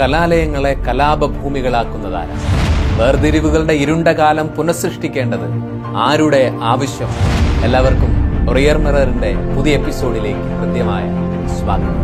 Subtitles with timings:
[0.00, 2.36] കലാലയങ്ങളെ കലാപഭൂമികളാക്കുന്നതാരാ?
[2.98, 5.46] വേർതിരിവുകളുടെ ഇരുണ്ട കാലം പുനഃസൃഷ്ടിക്കേണ്ടത്
[5.96, 7.08] ആരുടെ ആവശ്യം
[7.64, 8.12] എല്ലാവർക്കും
[8.54, 11.04] റിയർ മിററിന്റെ പുതിയ എപ്പിസോഡിലേക്ക് കൃത്യമായ
[11.60, 12.00] സ്വാഗതം.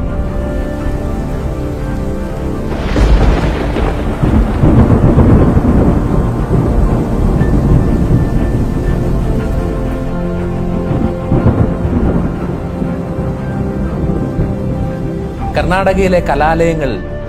[15.56, 17.19] കർണാടകയിലെ കലാലയങ്ങൾ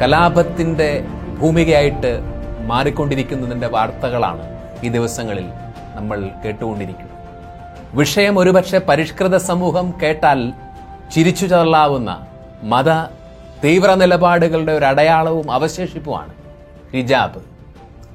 [0.00, 0.88] കലാപത്തിന്റെ
[1.40, 2.12] ഭൂമികയായിട്ട്
[2.70, 4.44] മാറിക്കൊണ്ടിരിക്കുന്നതിന്റെ വാർത്തകളാണ്
[4.84, 5.46] ഈ ദിവസങ്ങളിൽ
[5.96, 7.12] നമ്മൾ കേട്ടുകൊണ്ടിരിക്കുന്നത്.
[8.00, 10.40] വിഷയം ഒരുപക്ഷെ പരിഷ്കൃത സമൂഹം കേട്ടാൽ
[11.14, 12.10] ചിരിച്ചു ചതള്ളാവുന്ന
[12.72, 12.90] മത
[13.64, 16.32] തീവ്ര നിലപാടുകളുടെ ഒരു അടയാളവും അവശേഷിപ്പുമാണ്
[16.94, 17.40] ഹിജാബ്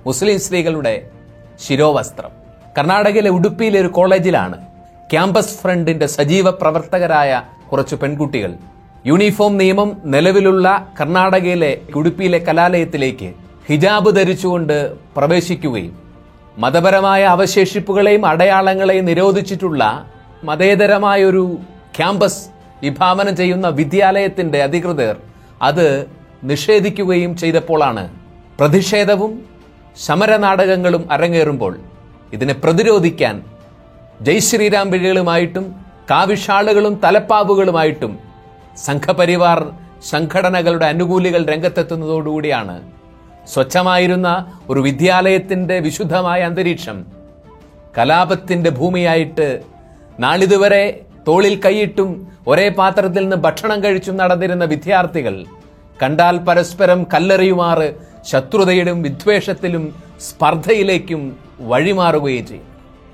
[0.08, 0.94] മുസ്ലിം സ്ത്രീകളുടെ
[1.66, 2.32] ശിരോവസ്ത്രം.
[2.78, 4.58] കർണാടകയിലെ ഉടുപ്പിയിലെ ഒരു കോളേജിലാണ്
[5.12, 7.32] ക്യാമ്പസ് ഫ്രണ്ടിന്റെ സജീവ പ്രവർത്തകരായ
[7.72, 8.52] കുറച്ച് പെൺകുട്ടികൾ
[9.06, 13.30] യൂണിഫോം നിയമം നിലവിലുള്ള കർണാടകയിലെ ഉടുപ്പിയിലെ കലാലയത്തിലേക്ക്
[13.70, 14.78] ഹിജാബ് ധരിച്ചുകൊണ്ട്
[15.16, 15.94] പ്രവേശിക്കുകയും
[16.58, 19.84] മതപരമായ അവശേഷിപ്പുകളെയും അടയാളങ്ങളെയും നിരോധിച്ചിട്ടുള്ള
[20.44, 21.44] മതേതരമായൊരു
[21.96, 22.42] ക്യാമ്പസ്
[22.82, 25.16] വിഭാവനം ചെയ്യുന്ന വിദ്യാലയത്തിന്റെ അധികൃതർ
[25.62, 25.88] അത്
[26.44, 28.04] നിഷേധിക്കുകയും ചെയ്തപ്പോഴാണ്
[28.60, 29.34] പ്രതിഷേധവും
[29.98, 31.74] സമരനാടകങ്ങളും അരങ്ങേറുമ്പോൾ
[32.34, 33.36] ഇതിനെ പ്രതിരോധിക്കാൻ
[34.22, 35.66] ജയ് ശ്രീരാം വിഴികളുമായിട്ടും
[36.10, 38.14] കാവിഷാളുകളും തലപ്പാവുകളുമായിട്ടും
[38.78, 42.82] സംഘപരിവാർ സംഘടനകളുടെ അനുകൂലികൾ രംഗത്തെത്തുന്നതോടുകൂടിയാണ്
[43.48, 47.06] സ്വച്ഛമായിരുന്ന ഒരു വിദ്യാലയത്തിന്റെ വിശുദ്ധമായ അന്തരീക്ഷം
[47.98, 49.62] കലാപത്തിന്റെ ഭൂമിയായിട്ട്
[50.20, 55.46] നാളിതുവരെ തോളിൽ കൈയിട്ടും ഒരേ പാത്രത്തിൽ നിന്ന് ഭക്ഷണം കഴിച്ചും നടന്നിരുന്ന വിദ്യാർത്ഥികൾ
[56.04, 57.94] കണ്ടാൽ പരസ്പരം കല്ലെറിയുമാറ്
[58.28, 62.68] ശത്രുതയിലും വിദ്വേഷത്തിലും സ്പർദ്ധയിലേക്കും വഴിമാറുകയും ചെയ്യും.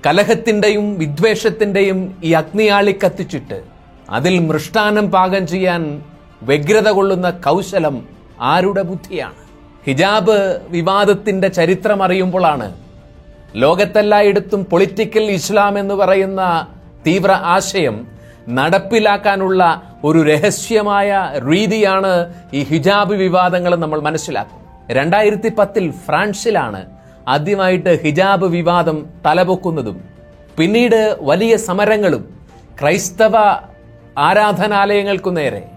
[0.05, 3.63] കലഹത്തിന്റെയും വിദ്വേഷത്തിന്റെയും ഈ അഗ്നിയാളി കത്തിച്ചിട്ട്
[4.09, 6.03] അതിൽ മൃഷ്ടാനം പാകം ചെയ്യാൻ
[6.43, 8.07] വ്യഗ്രത കൊള്ളുന്ന കൗശലം
[8.41, 9.35] ആരുടെ ബുദ്ധിയാണ്?
[9.87, 12.73] ഹിജാബ് വിവാദത്തിന്റെ ചരിത്രം അറിയുമ്പോഴാണ്
[13.55, 16.67] ലോകത്തെല്ലായിടത്തും പൊളിറ്റിക്കൽ ഇസ്ലാം എന്ന് പറയുന്ന
[17.07, 18.07] തീവ്ര ആശയം
[18.49, 24.59] നടപ്പിലാക്കാനുള്ള ഒരു രഹസ്യമായ രീതിയാണ് ഈ ഹിജാബ് വിവാദങ്ങൾ നമ്മൾ മനസ്സിലാക്കും.
[24.91, 26.85] രണ്ടായിരത്തി പത്തിൽ ഫ്രാൻസിലാണ്
[27.27, 30.01] ആദ്യമായിട്ട് ഹിജാബ് വിവാദം തലപൊക്കുന്നതും.
[30.57, 32.29] പിന്നീട് വലിയ സമരങ്ങളും
[32.81, 33.33] ക്രൈസ്തവ
[34.17, 35.69] ആരാധനാലയങ്ങൾക്കു നേരെ.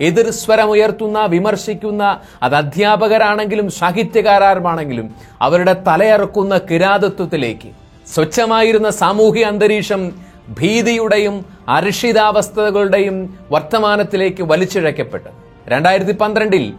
[0.00, 7.70] എതിർ സ്വരമുയർത്തുന്ന വിമർശിക്കുന്ന അത് അധ്യാപകരാണെങ്കിലും സാഹിത്യകാരന്മാണെങ്കിലും അവരുടെ തലയറക്കുന്ന കിരാതത്വത്തിലേക്ക്.
[8.14, 10.12] സ്വച്ഛമായിരുന്ന സാമൂഹ്യ അന്തരീക്ഷം
[10.60, 15.28] ഭീതിയുടെയും അരക്ഷിതാവസ്ഥകളുടെയും വർത്തമാനത്തിലേക്ക് വലിച്ചിഴക്കപ്പെട്ടു.
[15.68, 16.74] രണ്ടായിരത്തി പന്ത്രണ്ടിൽ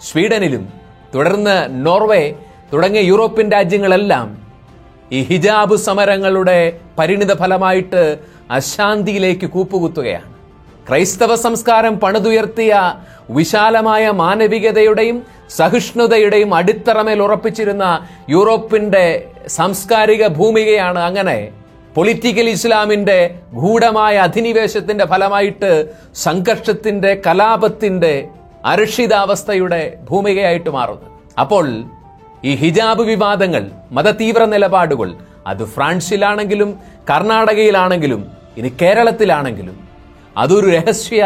[0.00, 0.68] സ്വീഡനിലും
[1.14, 2.34] തുടർന്ന് നോർവേ
[2.72, 4.45] തുടങ്ങിയ യൂറോപ്യൻ രാജ്യങ്ങളെല്ലാം
[5.12, 8.18] ഈ ഹിജാബ് സമരങ്ങളുടെ പരിണിത ഫലമായിട്ട്
[8.50, 10.30] അശാന്തിയിലേക്ക് കൂപ്പുകുത്തുകയാണ്.
[10.88, 12.72] ക്രൈസ്തവ സംസ്കാരം പണിതുയർത്തിയ
[13.30, 19.06] വിശാലമായ മാനവികതയുടെയും സഹിഷ്ണുതയുടെയും അടിത്തറമേൽ ഉറപ്പിച്ചിരുന്ന യൂറോപ്പിന്റെ
[19.46, 21.38] സാംസ്കാരിക ഭൂമികയാണ് അങ്ങനെ
[21.94, 23.18] പൊളിറ്റിക്കൽ ഇസ്ലാമിന്റെ
[23.54, 25.70] ഗൂഢമായ അധിനിവേശത്തിന്റെ ഫലമായിട്ട്
[26.14, 28.28] സംഘർഷത്തിന്റെ കലാപത്തിന്റെ
[28.64, 31.10] അരക്ഷിതാവസ്ഥയുടെ ഭൂമികയായിട്ട് മാറുന്നത്.
[31.40, 31.66] അപ്പോൾ
[32.48, 33.62] ഈ ഹിജാബ് വിവാദങ്ങൾ
[33.96, 35.08] മതതീവ്ര നിലപാടുകൾ
[35.50, 36.70] അത് ഫ്രാൻസിലാണെങ്കിലും
[37.10, 38.22] കർണാടകയിലാണെങ്കിലും
[38.58, 39.76] ഇനി കേരളത്തിലാണെങ്കിലും.
[40.42, 41.22] അതൊരു രഹസ്യ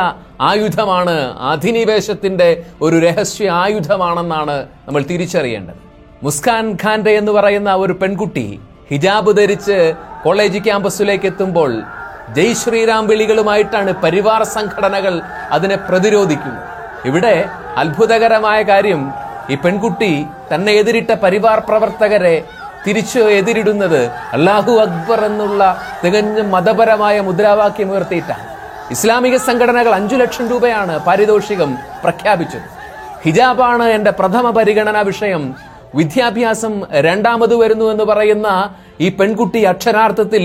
[0.49, 1.15] ആയുധമാണ്
[1.53, 2.49] അധിനിവേശത്തിന്റെ
[2.85, 5.81] ഒരു രഹസ്യ ആയുധമാണെന്നാണ് നമ്മൾ തിരിച്ചറിയേണ്ടത്.
[6.27, 8.47] മുസ്കാൻ ഖാന്റെ എന്ന് പറയുന്ന ഒരു പെൺകുട്ടി
[8.91, 9.79] ഹിജാബ് ധരിച്ച്
[10.25, 11.73] കോളേജ് ക്യാമ്പസിലേക്ക് എത്തുമ്പോൾ
[12.37, 15.15] ജയ് ശ്രീറാം വിളികളുമായിട്ടാണ് പരിവാർ സംഘടനകൾ
[15.57, 16.67] അതിനെ പ്രതിരോധിക്കുന്നത്.
[17.09, 17.35] ഇവിടെ
[17.83, 19.03] അത്ഭുതകരമായ കാര്യം
[19.50, 22.44] ഈ പെൺകുട്ടി തന്നെ എതിരിട്ട പരിവാർ പ്രവർത്തകരെ
[22.87, 25.62] തിരിച്ചു എതിരിടുന്നത് അള്ളാഹു അക്ബർ എന്നുള്ള
[26.05, 28.44] തികഞ്ഞ മതപരമായ മുദ്രാവാക്യം ഉയർത്തിയിട്ടാണ്.
[28.91, 32.69] ഇസ്ലാമിക സംഘടനകൾ അഞ്ചു ലക്ഷം രൂപയാണ് പാരിതോഷികം പ്രഖ്യാപിച്ചത്.
[33.25, 35.55] ഹിജാബാണ് എന്റെ പ്രഥമ പരിഗണനാ വിഷയം.
[35.94, 38.49] വിദ്യാഭ്യാസം രണ്ടാമത് വരുന്നു എന്ന് പറയുന്ന
[39.00, 40.44] ഈ പെൺകുട്ടി അക്ഷരാർത്ഥത്തിൽ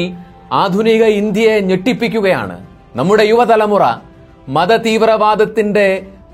[0.54, 2.56] ആധുനിക ഇന്ത്യയെ ഞെട്ടിപ്പിക്കുകയാണ്.
[2.96, 3.84] നമ്മുടെ യുവതലമുറ
[4.50, 5.88] മതതീവ്രവാദത്തിന്റെ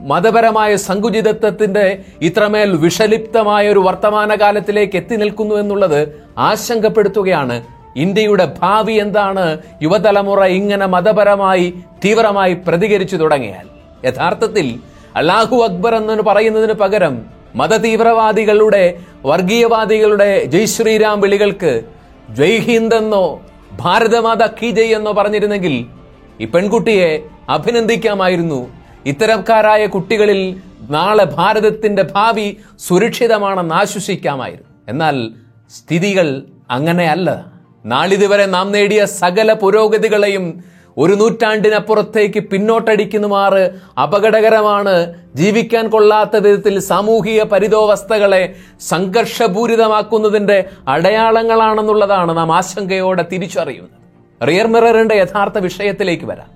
[0.08, 7.64] മതപരമായ സങ്കുചിതത്വത്തിന്റെ ഇത്രമേൽ വിഷലിപ്തമായ ഒരു വർത്തമാനകാലത്തിലേക്ക് എത്തി നിൽക്കുന്നു എന്നുള്ളത് ആശങ്കപ്പെടുത്തുകയാണ്.
[7.96, 9.58] ഇന്ത്യയുടെ ഭാവി എന്താണ്?
[9.82, 11.74] യുവതലമുറ ഇങ്ങനെ മതപരമായി
[12.06, 13.68] തീവ്രമായി പ്രതികരിച്ചു തുടങ്ങിയാൽ.
[14.06, 14.80] യഥാർത്ഥത്തിൽ
[15.16, 17.22] അല്ലാഹു അക്ബർ എന്നു പറയുന്നതിന് പകരം
[17.56, 21.82] മതതീവ്രവാദികളുടെ വർഗീയവാദികളുടെ ജയ് ശ്രീരാം വിളികൾക്ക്
[22.30, 23.42] ജയ് ഹിന്ദ് എന്നോ
[23.72, 25.86] ഭാരതമാത കി ജയ് എന്നോ പറഞ്ഞിരുന്നെങ്കിൽ
[26.40, 34.78] ഈ പെൺകുട്ടിയെ അഭിനന്ദിക്കാമായിരുന്നു ഇത്തരക്കാരായ കുട്ടികളിൽ നാളെ ഭാരതത്തിന്റെ ഭാവി സുരക്ഷിതമാണെന്ന് ആശ്വസിക്കാമായിരുന്നു.
[34.88, 35.32] എന്നാൽ
[35.70, 37.52] സ്ഥിതികൾ അങ്ങനെയല്ല.
[37.86, 40.64] നാളിതുവരെ നാം നേടിയ സകല പുരോഗതികളെയും
[40.98, 43.72] ഒരു നൂറ്റാണ്ടിനപ്പുറത്തേക്ക് പിന്നോട്ടടിക്കുന്നുമാറ്
[44.02, 54.48] അപകടകരമാണ് ജീവിക്കാൻ കൊള്ളാത്ത വിധത്തിൽ സാമൂഹിക പരിതോവസ്ഥകളെ സംഘർഷപൂരിതമാക്കുന്നതിന്റെ അടയാളങ്ങളാണെന്നുള്ളതാണ് നാം ആശങ്കയോടെ തിരിച്ചറിയുന്നത്.
[54.48, 56.50] റിയർ മിററിന്റെ യഥാർത്ഥ വിഷയത്തിലേക്ക് വരാം.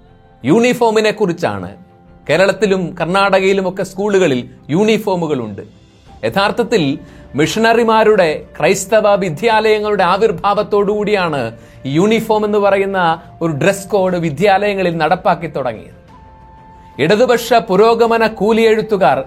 [0.45, 1.85] യൂണിഫോമിനെ കുറിച്ചാണ്
[2.30, 5.63] കേരളത്തിലും കർണാടകയിലുമൊക്കെ സ്കൂളുകളിൽ യൂണിഫോമുകൾ ഉണ്ട്
[6.24, 6.83] യഥാർത്ഥത്തിൽ
[7.36, 11.42] മിഷണറിമാരുടെ ക്രൈസ്തവ വിദ്യാലയങ്ങളുടെ ആവിർഭാവത്തോടുകൂടിയാണ്
[11.86, 13.00] യൂണിഫോം എന്ന് പറയുന്ന
[13.42, 16.00] ഒരു ഡ്രസ് കോഡ് വിദ്യാലയങ്ങളിൽ നടപ്പാക്കി തുടങ്ങിയത്.
[17.04, 19.19] ഇടതുപക്ഷ പുരോഗമന കൂലിയെഴുത്തുകാർ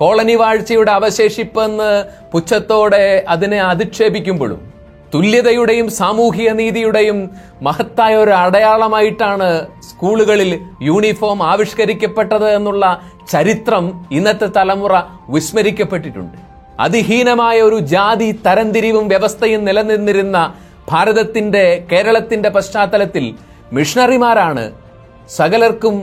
[0.00, 1.90] കോളനി വാഴ്ചയുടെ അവശേഷിപ്പെന്ന്
[2.32, 4.73] പുച്ഛത്തോടെ അതിനെ അധിക്ഷേപിക്കുമ്പോഴും
[5.14, 7.18] തുല്യതയുടെയും സാമൂഹിക നീതിയുടെയും
[7.62, 9.48] മഹത്തായ ഒരു അടയാളമായിട്ടാണ്
[9.82, 12.84] സ്കൂളുകളിൽ യൂണിഫോം ആവിഷ്കരിക്കപ്പെട്ടത് എന്നുള്ള
[13.28, 14.94] ചരിത്രം ഇന്നത്തെ തലമുറ
[15.28, 16.36] വിസ്മരിക്കപ്പെട്ടിട്ടുണ്ട്.
[16.80, 20.38] അതിഹീനമായ ഒരു ജാതി തരംതിരിവും വ്യവസ്ഥയും നിലനിന്നിരുന്ന
[20.88, 23.24] ഭാരതത്തിന്റെ കേരളത്തിന്റെ പശ്ചാത്തലത്തിൽ
[23.72, 24.64] മിഷണറിമാരാണ്
[25.30, 25.94] സകലർക്കും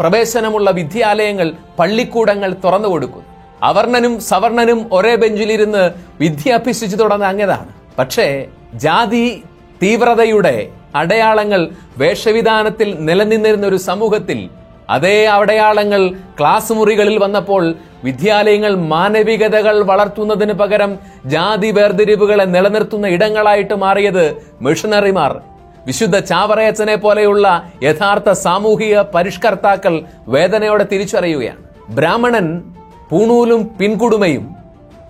[0.00, 1.48] പ്രവേശനമുള്ള വിദ്യാലയങ്ങൾ
[1.78, 3.26] പള്ളിക്കൂടങ്ങൾ തുറന്നു കൊടുക്കുന്നു
[3.62, 5.84] അവർണനും സവർണനും ഒരേ ബെഞ്ചിലിരുന്ന്
[6.20, 8.26] വിദ്യ അഭ്യസിച്ചു അങ്ങതാണ് പക്ഷേ
[8.74, 9.42] ജാതി
[9.82, 11.68] തീവ്രതയുടെ അടയാളങ്ങൾ
[11.98, 14.50] വേഷവിധാനത്തിൽ നിലനിന്നിരുന്ന ഒരു സമൂഹത്തിൽ
[14.90, 17.74] അതേ അടയാളങ്ങൾ ക്ലാസ് മുറികളിൽ വന്നപ്പോൾ
[18.04, 25.40] വിദ്യാലയങ്ങൾ മാനവികതകൾ വളർത്തുന്നതിന് പകരം ജാതി വേർതിരിവുകളെ നിലനിർത്തുന്ന ഇടങ്ങളായിട്ട് മാറിയത് മിഷണറിമാർ
[25.86, 31.58] വിശുദ്ധ ചാവറയച്ചനെ പോലെയുള്ള യഥാർത്ഥ സാമൂഹിക പരിഷ്കർത്താക്കൾ വേദനയോടെ തിരിച്ചറിയുകയാണ്.
[31.88, 32.74] ബ്രാഹ്മണൻ
[33.10, 34.54] പൂണൂലും പിൻകുടുമയും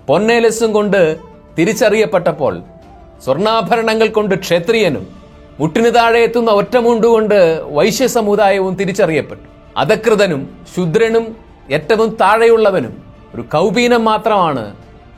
[0.07, 1.17] പൊന്നേലസും കൊണ്ട്
[1.57, 2.63] തിരിച്ചറിയപ്പെട്ടപ്പോൾ
[3.23, 5.05] സ്വർണാഭരണങ്ങൾ കൊണ്ട് ക്ഷത്രിയനും
[5.59, 7.37] മുട്ടിനു താഴെ എത്തുന്ന ഒറ്റമുണ്ടുകൊണ്ട്
[7.77, 9.45] വൈശ്യ സമുദായവും തിരിച്ചറിയപ്പെട്ടു.
[9.77, 10.41] അധകൃതനും
[10.75, 11.25] ശുദ്രനും
[11.69, 12.93] ഏറ്റവും താഴെയുള്ളവനും
[13.35, 14.63] ഒരു കൗപീനം മാത്രമാണ്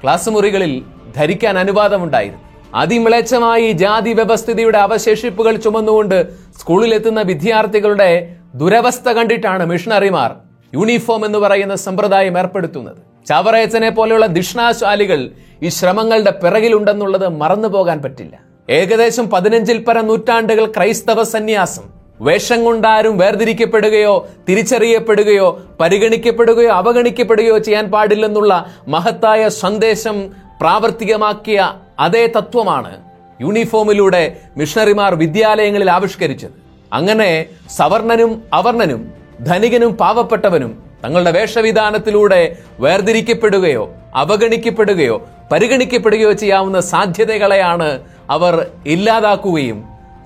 [0.03, 0.73] ക്ലാസ് മുറികളിൽ
[1.15, 2.41] ധരിക്കാൻ അനുവാദമുണ്ടായിരുന്നു
[2.75, 6.17] അതിമിളച്ചമായി ജാതി വ്യവസ്ഥിതിയുടെ അവശേഷിപ്പുകൾ ചുമന്നുകൊണ്ട്
[6.59, 8.09] സ്കൂളിലെത്തുന്ന വിദ്യാർത്ഥികളുടെ
[8.55, 10.31] ദുരവസ്ഥ കണ്ടിട്ടാണ് മിഷണറിമാർ
[10.73, 12.97] യൂണിഫോം എന്ന് പറയുന്ന സമ്പ്രദായം ഏർപ്പെടുത്തുന്നത്.
[13.27, 15.29] ചാവറയച്ചനെ പോലെയുള്ള ദിഷ്ണാശാലികൾ
[15.63, 18.39] ഈ ശ്രമങ്ങളുടെ പിറകിലുണ്ടെന്നുള്ളത് മറന്നു പോകാൻ പറ്റില്ല.
[18.69, 21.83] ഏകദേശം പതിനഞ്ചിൽ പര നൂറ്റാണ്ടുകൾ ക്രൈസ്തവ സന്യാസം.
[22.21, 30.29] വേഷം കൊണ്ടാരും വേർതിരിക്കപ്പെടുകയോ തിരിച്ചറിയപ്പെടുകയോ പരിഗണിക്കപ്പെടുകയോ അവഗണിക്കപ്പെടുകയോ ചെയ്യാൻ പാടില്ലെന്നുള്ള മഹത്തായ സന്ദേശം
[30.61, 32.97] പ്രാവർത്തികമാക്കിയ അതേ തത്വമാണ്
[33.41, 36.51] യൂണിഫോമിലൂടെ മിഷണറിമാർ വിദ്യാലയങ്ങളിൽ ആവിഷ്കരിച്ചത്.
[36.93, 40.71] അങ്ങനെ സവർണനും അവർണനും ധനികനും പാവപ്പെട്ടവനും
[41.03, 42.41] തങ്ങളുടെ വേഷവിധാനത്തിലൂടെ
[42.79, 43.83] വേർതിരിക്കപ്പെടുകയോ
[44.15, 45.15] അവഗണിക്കപ്പെടുകയോ
[45.51, 47.87] പരിഗണിക്കപ്പെടുകയോ ചെയ്യാവുന്ന സാധ്യതകളെയാണ്
[48.29, 48.55] അവർ
[48.85, 49.79] ഇല്ലാതാക്കുകയും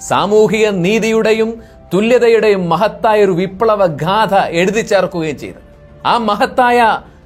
[0.07, 1.49] സാമൂഹിക നീതിയുടെയും
[1.93, 5.59] തുല്യതയുടെയും മഹത്തായ ഒരു വിപ്ലവ ഗാഥ എഴുതി ചേർക്കുകയും ചെയ്തു.
[6.05, 6.79] ആ മഹത്തായ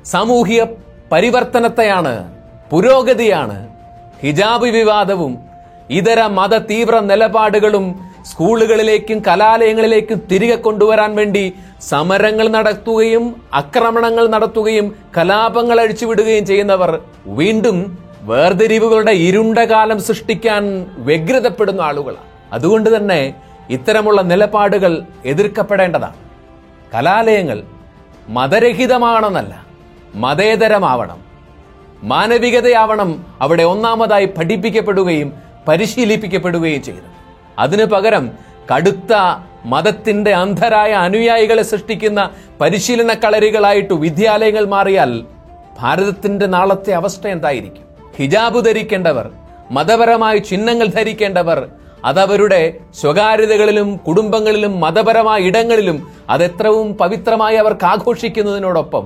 [0.05, 0.61] സാമൂഹിക
[1.11, 2.13] പരിവർത്തനത്തെയാണ്
[2.71, 3.57] പുരോഗതിയാണ്
[4.23, 5.33] ഹിജാബ് വിവാദവും
[5.89, 7.85] ഇതര മത തീവ്ര നിലപാടുകളും
[8.29, 11.43] സ്കൂളുകളിലേക്കും കലാലയങ്ങളിലേക്കും തിരികെ കൊണ്ടുവരാൻ വേണ്ടി
[11.81, 22.27] സമരങ്ങൾ നടത്തുകയും ആക്രമണങ്ങൾ നടത്തുകയും കലാപങ്ങൾ അഴിച്ചുവിടുകയും ചെയ്യുന്നവർ വീണ്ടും വേർതിരിവുകളുടെ ഇരുണ്ട കാലം സൃഷ്ടിക്കാൻ വ്യഗ്രതപ്പെടുന്ന ആളുകളാണ്.
[22.53, 23.33] അതുകൊണ്ട് തന്നെ
[23.69, 26.15] ഇത്തരമുള്ള നിലപാടുകൾ എതിർക്കപ്പെടേണ്ടതാണ്.
[26.95, 27.63] കലാലയങ്ങൾ
[28.29, 29.65] മതരഹിതമാണെന്നല്ല
[30.15, 31.19] മതേതരമാവണം.
[32.03, 35.33] മാനവികതയാവണം അവിടെ ഒന്നാമതായി പഠിപ്പിക്കപ്പെടുകയും
[35.67, 37.09] പരിശീലിപ്പിക്കപ്പെടുകയും ചെയ്തു
[37.59, 38.29] അതിനു പകരം
[38.75, 39.13] കടുത്ത
[39.65, 42.19] മതത്തിന്റെ അന്ധരായ അനുയായികളെ സൃഷ്ടിക്കുന്ന
[42.61, 45.11] പരിശീലന കളരികളായിട്ട് വിദ്യാലയങ്ങൾ മാറിയാൽ
[45.79, 47.83] ഭാരതത്തിന്റെ നാളത്തെ അവസ്ഥ എന്തായിരിക്കും?
[48.17, 49.25] ഹിജാബ് ധരിക്കേണ്ടവർ
[49.71, 51.59] മതപരമായ ചിഹ്നങ്ങൾ ധരിക്കേണ്ടവർ
[52.05, 52.61] അതവരുടെ
[52.93, 55.97] സ്വകാര്യതകളിലും കുടുംബങ്ങളിലും മതപരമായ ഇടങ്ങളിലും
[56.29, 59.05] അതെത്രവും പവിത്രമായി അവർക്ക് ആഘോഷിക്കുന്നതിനോടൊപ്പം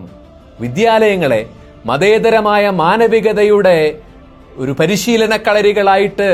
[0.60, 1.42] വിദ്യാലയങ്ങളെ
[1.86, 3.78] മതേതരമായ മാനവികതയുടെ
[4.58, 6.30] ഒരു പരിശീലന കളരികളായിട്ട്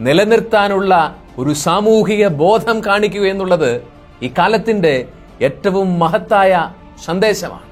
[0.00, 0.92] നിലനിർത്താനുള്ള
[1.38, 3.82] ഒരു സാമൂഹിക ബോധം കാണിക്കുക എന്നുള്ളത്
[4.22, 5.08] ഇക്കാലത്തിന്റെ
[5.42, 6.70] ഏറ്റവും മഹത്തായ
[7.04, 7.66] സന്ദേശമാണ്.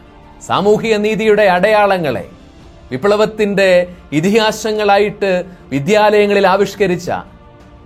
[0.46, 2.28] സാമൂഹിക നീതിയുടെ അടയാളങ്ങളെ
[2.90, 7.10] വിപ്ലവത്തിന്റെ ഇതിഹാസങ്ങളായിട്ട് വിദ്യാലയങ്ങളിൽ ആവിഷ്കരിച്ച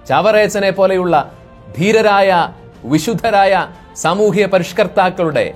[0.08, 1.32] ചാവറേച്ചനെ പോലെയുള്ള
[1.78, 2.48] ധീരരായ
[2.84, 5.54] വിശുദ്ധരായ സാമൂഹിക പരിഷ്കർത്താക്കളുടെ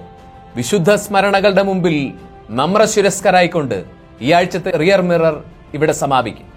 [0.57, 2.12] വിശുദ്ധ സ്മരണകളുടെ മുമ്പിൽ
[2.50, 3.85] നമ്രശിരസ്കരായിക്കൊണ്ട്
[4.21, 6.50] ഈ ആഴ്ചത്തെ റിയർ മിറർ ഇവിടെ സമാപിക്കും.